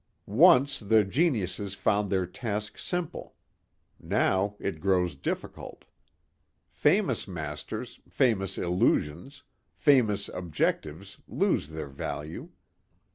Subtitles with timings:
[0.25, 3.35] Once the geniuses found their task simple.
[3.99, 5.85] Now it grows difficult.
[6.71, 9.43] Famous masters, famous illusions,
[9.75, 12.49] famous objectives lose their value.